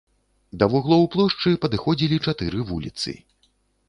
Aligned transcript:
Да 0.61 0.67
вуглоў 0.71 1.03
плошчы 1.15 1.51
падыходзілі 1.65 2.17
чатыры 2.31 2.63
вуліцы. 2.71 3.15